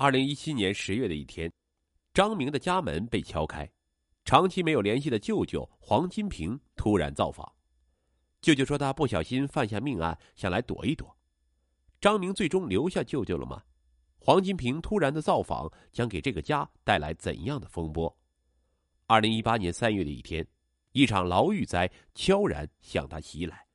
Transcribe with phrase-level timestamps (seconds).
[0.00, 1.52] 二零一七年十月的一天，
[2.14, 3.68] 张明的家门被敲开，
[4.24, 7.52] 长期没有联系的舅舅黄金平突然造访。
[8.40, 11.12] 舅舅说他不小心犯下命案，想来躲一躲。
[12.00, 13.60] 张明最终留下舅舅了吗？
[14.20, 18.16] 黄金平突然的造访将给这个家带来怎样的风波？
[19.08, 20.46] 二零一八年三月的一天，
[20.92, 23.66] 一场牢狱灾悄然向他袭来。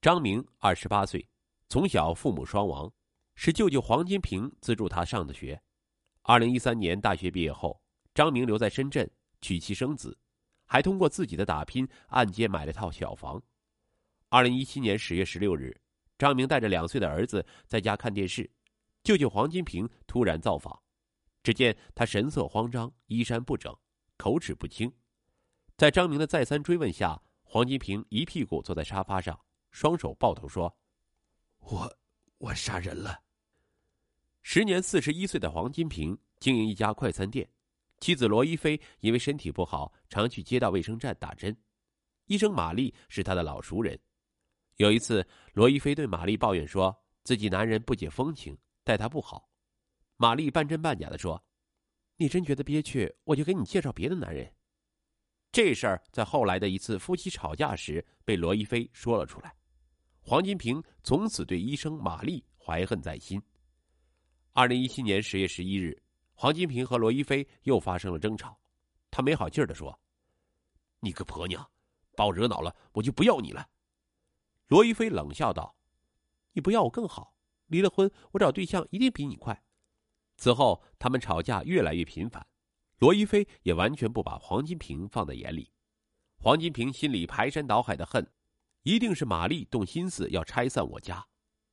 [0.00, 1.28] 张明二十八岁，
[1.68, 2.90] 从小父母双亡，
[3.34, 5.60] 是舅舅黄金平资助他上的学。
[6.22, 7.82] 二零一三年大学毕业后，
[8.14, 10.16] 张明留在深圳娶妻生子，
[10.66, 13.42] 还通过自己的打拼按揭买了套小房。
[14.28, 15.78] 二零一七年十月十六日，
[16.16, 18.50] 张明带着两岁的儿子在家看电视，
[19.02, 20.80] 舅舅黄金平突然造访。
[21.42, 23.76] 只见他神色慌张，衣衫不整，
[24.16, 24.92] 口齿不清。
[25.76, 29.40] 在张明的再三追问下，黄金平一屁股坐在沙发上，
[29.72, 30.78] 双手抱头说
[31.58, 31.98] ：“我，
[32.54, 33.20] 杀人了。”
[34.42, 37.48] 时年四十一岁的黄金平经营一家快餐店，
[38.00, 41.56] 妻子罗一飞因为身体不好，常去街道卫生站打针。
[42.26, 43.98] 医生玛丽是他的老熟人。
[44.76, 49.48] 有一次，罗一飞对玛丽抱怨说自己男人不解风情，待她不好。
[50.16, 51.44] 玛丽半真半假的说
[52.16, 54.52] ：“你真觉得憋屈，我就给你介绍别的男人。”
[55.52, 59.54] 这事儿在后来的一次夫妻吵架时被罗一飞说了出来。
[60.24, 63.42] 黄金平从此对医生玛丽怀恨在心。
[64.52, 66.00] 二零一七年十月十一日，
[66.32, 68.56] 黄金平和罗一飞又发生了争吵。
[69.10, 69.98] 他没好气儿的说
[71.00, 71.68] ：“你个婆娘，
[72.16, 73.68] 把我惹恼了，我就不要你了。”
[74.68, 75.76] 罗一飞冷笑道
[76.54, 77.34] ：“你不要我更好，
[77.66, 79.60] 离了婚我找对象一定比你快。”
[80.38, 82.46] 此后，他们吵架越来越频繁，
[82.98, 85.70] 罗一飞也完全不把黄金平放在眼里。
[86.36, 88.26] 黄金平心里排山倒海的恨，
[88.82, 91.24] 一定是玛丽动心思要拆散我家。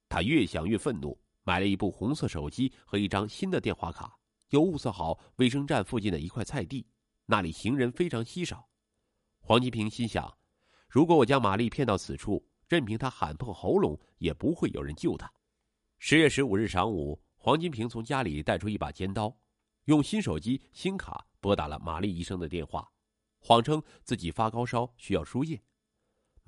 [0.08, 4.18] 他越想越愤怒，买了一部红色手机和一张新的电话卡，
[4.50, 6.88] 又物色好卫生站附近的一块菜地，
[7.26, 8.70] 那里行人非常稀少。
[9.42, 10.38] 黄金平心想：
[10.88, 15.32] 如果我将玛丽骗到此处，任凭他喊破喉咙，也不会有人救他。
[15.98, 19.36] 十月十五日晌午，黄金平从家里带出一把尖刀，
[19.86, 22.88] 用新手机新卡拨打了玛丽医生的电话，
[23.40, 25.60] 谎称自己发高烧需要输液。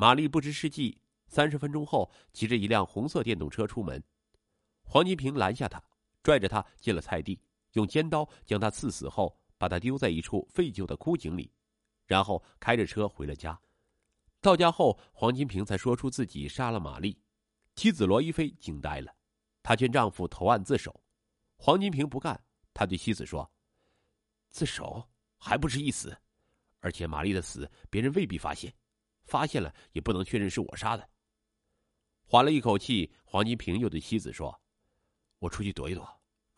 [0.01, 4.03] 玛丽不知是计，三十分钟后骑着一辆红色电动车出门。
[4.81, 5.79] 黄金平拦下他，
[6.23, 7.39] 拽着他进了菜地，
[7.73, 11.53] 用尖刀将他刺死后，把他丢在一处废旧的枯井里，
[12.07, 13.55] 然后开着车回了家。
[14.41, 17.15] 到家后，黄金平才说出自己杀了玛丽，
[17.75, 19.13] 妻子罗一飞惊呆了，
[19.61, 20.99] 她劝丈夫投案自首，
[21.57, 23.47] 黄金平不干，他对妻子说
[24.49, 25.07] ：“自首
[25.37, 26.17] 还不是一死，
[26.79, 28.73] 而且玛丽的死别人未必发现，
[29.31, 31.09] 发现了也不能确认是我杀的。”
[32.27, 34.61] 缓了一口气，黄金平又对妻子说
[35.39, 36.05] ：“我出去躲一躲，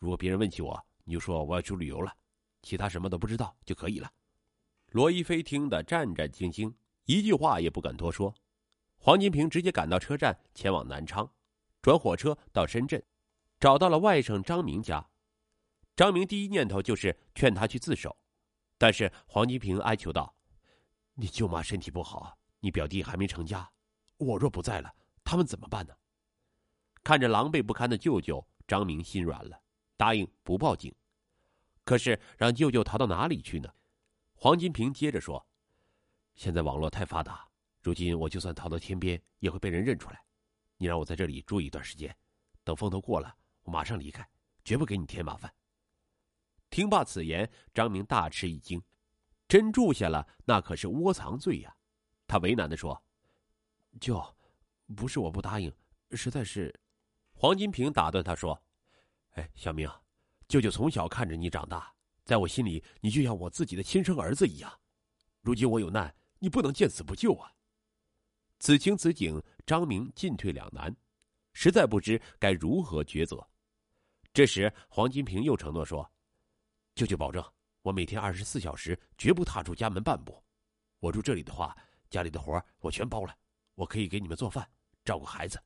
[0.00, 2.12] 如果别人问起我，你就说我要去旅游了，
[2.62, 4.12] 其他什么都不知道就可以了。”
[4.90, 6.74] 罗一飞听得战战兢兢。
[7.04, 8.34] 一句话也不敢多说，
[8.96, 11.30] 黄金平直接赶到车站，前往南昌，
[11.82, 13.04] 转火车到深圳，
[13.60, 15.06] 找到了外甥张明家。
[15.96, 18.16] 张明第一念头就是劝他去自首，
[18.78, 20.34] 但是黄金平哀求道
[21.14, 23.70] ：“你舅妈身体不好，你表弟还没成家，
[24.16, 24.90] 我若不在了，
[25.22, 25.94] 他们怎么办呢？”
[27.04, 29.60] 看着狼狈不堪的舅舅，张明心软了，
[29.98, 30.94] 答应不报警。
[31.84, 33.70] 可是让舅舅逃到哪里去呢？
[34.32, 35.46] 黄金平接着说。
[36.36, 37.46] 现在网络太发达，
[37.82, 40.24] 如今我就算逃到天边，也会被人认出来。
[40.78, 42.16] 你让我在这里住一段时间，
[42.64, 44.26] 等风头过了，我马上离开，
[44.64, 45.54] 绝不给你添麻烦。
[46.70, 48.82] 听罢此言，张明大吃一惊，
[49.46, 51.76] 真住下了，那可是窝藏罪呀！
[52.26, 53.00] 他为难的说
[54.00, 54.22] ：“舅，
[54.96, 55.72] 不是我不答应，
[56.12, 56.74] 实在是……”
[57.32, 58.60] 黄金平打断他说
[59.32, 59.90] ：“哎，小明，
[60.48, 61.92] 舅舅从小看着你长大，
[62.24, 64.80] 在我心里，你就像我自己的亲生儿子一样。
[65.40, 67.50] 如今我有难。”你不能见死不救啊！
[68.58, 70.94] 此情此景，张明进退两难，
[71.54, 73.48] 实在不知该如何抉择。
[74.30, 76.06] 这时，黄金平又承诺说
[76.94, 77.42] ：“舅舅保证，
[77.80, 80.44] 我每天二十四小时绝不踏出家门半步。
[80.98, 81.74] 我住这里的话，
[82.14, 83.36] 家里的活我全包了，
[83.74, 84.64] 我可以给你们做饭、
[85.04, 85.60] 照顾孩子，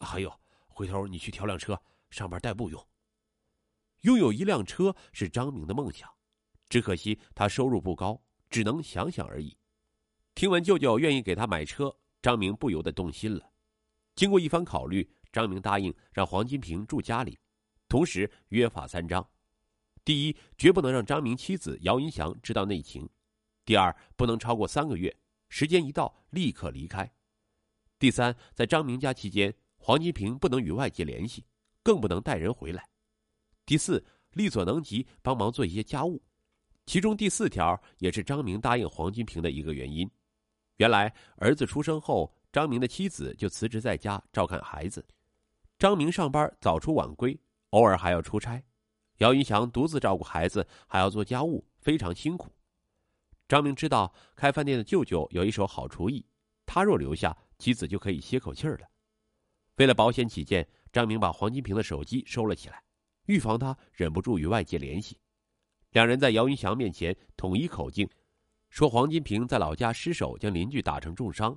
[0.00, 1.80] 还有回头你去调辆车
[2.10, 2.84] 上班代步用。
[4.00, 6.12] 拥有一辆车是张明的梦想，
[6.68, 8.20] 只可惜他收入不高，
[8.50, 9.56] 只能想想而已。”
[10.34, 13.52] 听闻舅舅愿意给他买车，张明不由得动心了。
[14.16, 17.38] 经过一番考虑，张明答应让黄金平住家里，
[17.86, 19.24] 同时约法三章：
[20.04, 23.06] 第一，绝不能让张明妻子姚银祥知道内情；
[23.64, 25.16] 第二，不能超过三个月，
[25.54, 27.06] 时间一到立刻离开；
[27.96, 31.44] 第三，在张明家期间，黄金平不能与外界联系，
[31.80, 32.82] 更不能带人回来；
[33.64, 36.20] 第四，力所能及帮忙做一些家务。
[36.86, 40.10] 其中第四条也是张明答应黄金平的一个原因。
[40.78, 45.06] 原来儿子出生后，张明的妻子就辞职在家照看孩子。
[45.78, 47.38] 张明上班早出晚归，
[47.70, 48.60] 偶尔还要出差。
[49.18, 52.50] 姚云祥独自照顾孩子，还要做家务，非常辛苦。
[53.46, 56.24] 张明知道开饭店的舅舅有一手好厨艺，
[56.64, 58.86] 他若留下，妻子就可以歇口气儿了。
[59.76, 62.82] 为了保险起见，张明把黄金平的手机收了起来，
[63.26, 65.18] 预防他忍不住与外界联系。
[65.90, 68.08] 两人在姚云祥面前统一口径，
[68.70, 71.56] 说黄金平在老家失手将邻居打成重伤，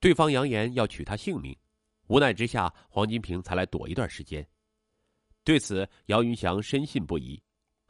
[0.00, 1.56] 对方扬言要取他性命。
[2.08, 4.46] 无奈之下，黄金平才来躲一段时间。
[5.44, 7.40] 对此，姚云祥深信不疑，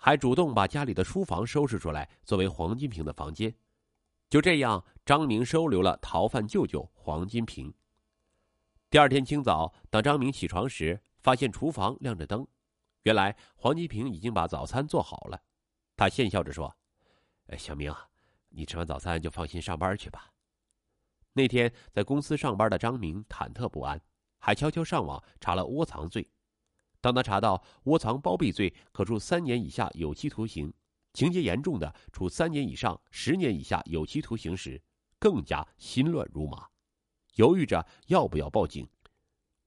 [0.03, 3.55] 还主动把家里的书房收拾出来作为黄金平的房间。
[4.31, 7.73] 就这样，张明收留了逃犯舅舅黄金平。
[8.89, 12.47] 第二天清早，当张明起床时，发现厨房亮着灯，
[13.03, 15.39] 原来黄金平已经把早餐做好了。
[15.95, 16.75] 他讪笑着说
[17.49, 17.95] ：“哎，小明，
[18.49, 20.33] 你吃完早餐就放心上班去吧。”
[21.35, 24.01] 那天在公司上班的张明忐忑不安，
[24.39, 26.27] 还悄悄上网查了窝藏罪。
[27.01, 30.73] 当他查到窝藏包庇罪可处三年以下有期徒刑，
[31.13, 34.83] 情节严重的处三年以上十年以下有期徒刑时，
[35.19, 36.69] 更加心乱如麻，
[37.37, 38.89] 犹豫着要不要报警。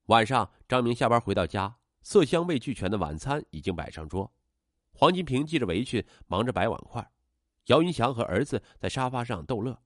[0.08, 4.32] 晚上，张明下班回到家，色香味俱全的晚餐已经摆上桌。
[4.92, 7.12] 黄金平系着围裙，忙着摆碗筷。
[7.68, 9.82] 姚云祥和儿子在沙发上逗乐。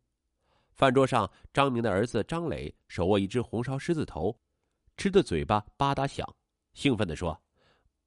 [0.74, 4.40] 饭桌上，张明的儿子张磊手握一只红烧狮子头，
[4.98, 6.36] 吃的嘴巴吧嗒响，
[6.78, 7.36] 兴奋地说：“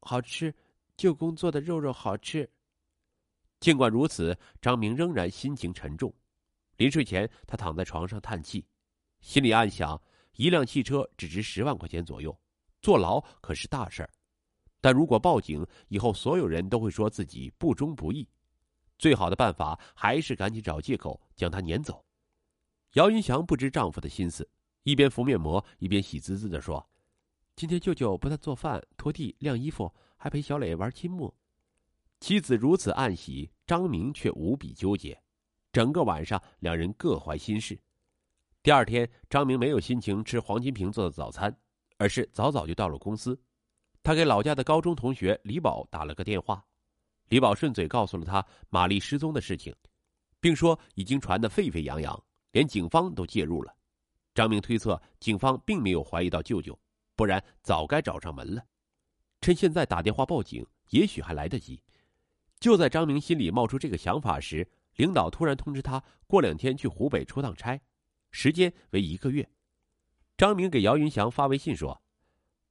[0.02, 0.54] 好吃，
[0.96, 2.48] 舅公做的肉肉好吃。”
[3.58, 6.14] 尽管如此，张明仍然心情沉重。
[6.76, 8.64] 临睡前，他躺在床上叹气，
[9.22, 10.00] 心里暗想：
[10.36, 12.40] 一辆汽车只值十万块钱左右，
[12.80, 14.10] 坐牢可是大事儿。
[14.80, 18.24] 但如果报警以后，所有人都会说自己不忠不义。
[19.00, 22.06] 最好的办法还是赶紧找借口将他撵走。
[22.92, 24.48] 姚云祥不知丈夫的心思，
[24.84, 26.88] 一边敷面膜，一边喜滋滋的说
[27.60, 31.34] ：“今天舅舅不但做饭、拖地、晾衣服，还陪小磊玩积木。”
[32.18, 35.20] 妻子如此暗喜，张明却无比纠结。
[35.70, 37.78] 整个晚上，两人各怀心事。
[38.62, 41.54] 第二天，张明没有心情吃黄金平做的早餐，
[41.98, 43.38] 而是早早就到了公司。
[44.02, 46.64] 他给老家的高中同学李宝打了个电话，
[47.28, 49.76] 李宝顺嘴告诉了他玛丽失踪的事情，
[50.40, 53.76] 并说已经传得沸沸扬扬，连警方都介入了。
[54.34, 56.78] 张明推测警方并没有怀疑到舅舅，
[57.20, 58.64] 不然早该找上门了。
[59.42, 61.82] 趁现在打电话报警，也许还来得及。
[62.58, 67.78] 就在张明心里冒出这个想法时，领导突然通知他过两天去湖北出趟差，
[68.30, 69.46] 时间为一个月。
[70.38, 72.00] 张明给姚云祥发微信说：“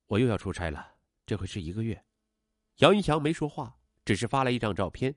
[0.10, 0.96] 我又要出差了。”
[1.28, 2.04] 这回是一个月，
[2.78, 5.14] 姚云祥没说话，只是发来一张照片。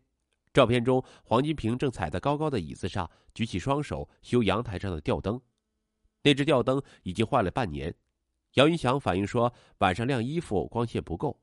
[0.53, 5.41] 照片中，黄金平正踩在高高的椅子上，举起双手修阳台上的吊灯。
[6.23, 7.95] 那只吊灯已经坏了半年。
[8.55, 11.41] 姚云祥反映说，晚上晾衣服光线不够，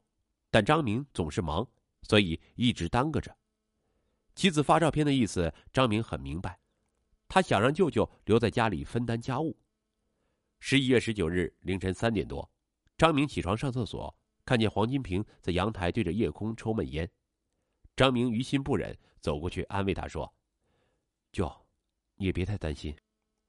[0.52, 1.68] 但张明总是忙，
[2.04, 3.36] 所以一直耽搁着。
[4.36, 6.60] 妻子发照片的意思，张明很明白，
[7.28, 9.58] 他想让舅舅留在家里分担家务。
[10.60, 12.50] 十一月十九日凌晨三点多，
[12.98, 14.16] 张明起床上厕所。
[14.46, 17.08] 看见黄金平在阳台对着夜空抽闷烟，
[17.96, 20.34] 张明于心不忍，走过去安慰他说
[21.32, 21.48] ：“舅，
[22.16, 22.96] 你也别太担心，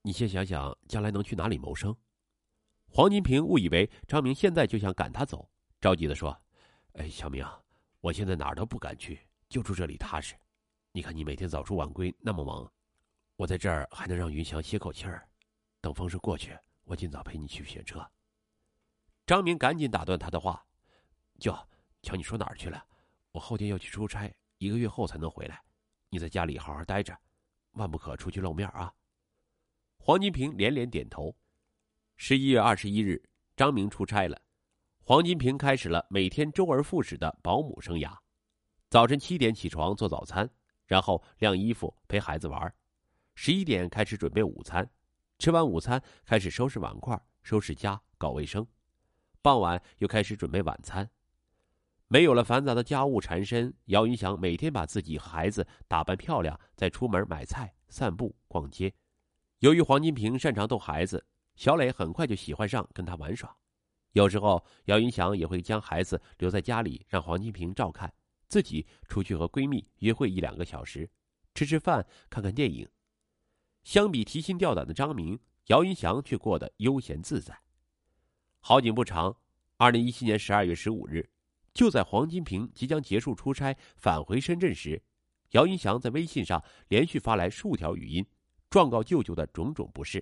[0.03, 1.95] 你先想想将来能去哪里谋生。”
[2.93, 6.37] 黄金平误以为张明现在就想赶他走，着急的说
[6.99, 7.47] ：“哎，小明，
[8.01, 9.17] 我现在哪儿都不敢去，
[9.47, 10.35] 就住这里踏实。
[10.91, 12.69] 你看你每天早出晚归，那么忙，
[13.37, 15.25] 我在这儿还能让云祥歇口气儿。
[15.79, 18.05] 等风声过去，我尽早陪你去选车。”
[19.25, 20.61] 张明赶紧打断他的话。
[21.39, 21.57] 舅，
[22.01, 22.85] 瞧你说哪儿去了？
[23.31, 25.63] 我后天要去出差，一个月后才能回来。
[26.09, 27.17] 你在家里好好待着，
[27.71, 28.93] 万不可出去露面啊！
[29.97, 31.33] 黄金平连连点头。
[32.23, 33.19] 十一月二十一日，
[33.57, 34.39] 张明出差了，
[35.01, 38.15] 黄金平开始了每天周而复始的保姆生涯。
[38.91, 40.47] 早晨七点起床做早餐，
[40.85, 42.71] 然后晾衣服陪孩子玩。
[43.33, 44.87] 十一点开始准备午餐，
[45.39, 48.67] 吃完午餐开始收拾碗筷、收拾家、搞卫生。
[49.41, 51.09] 傍晚又开始准备晚餐。
[52.07, 58.93] 没有了繁杂的家务缠身，姚云祥每天把自己和孩子打扮漂亮，再出门买菜、散步、逛街。
[59.57, 63.55] 由于黄金平擅长逗孩子，小磊很快就喜欢上跟他玩耍。
[64.13, 68.13] 有时候，姚云祥也会将孩子留在家里，让黄金平照看，
[68.47, 71.09] 自己出去和闺蜜约会一两个小时，
[71.55, 72.87] 吃吃饭、看看电影。
[73.83, 77.57] 相比提心吊胆的张明，姚云祥却过得悠闲自在。
[78.59, 79.35] 好景不长，
[79.77, 81.29] 二零一七年十二月十五日。
[81.73, 85.01] 就在黄金平即将结束出差返回深圳时，
[85.51, 88.25] 姚云祥在微信上连续发来数条语音，
[88.69, 90.21] 状告舅舅的种种不是。